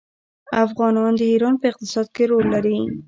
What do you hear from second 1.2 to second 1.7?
ایران په